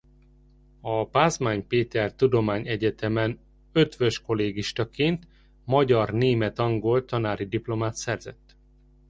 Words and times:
A 0.81 1.09
Pázmány 1.09 1.67
Péter 1.67 2.13
Tudományegyetemen 2.15 3.39
Eötvös-kollégistaként 3.71 5.27
magyar-német-angol 5.65 7.05
tanári 7.05 7.45
diplomát 7.47 7.95
szerzett. 7.95 8.55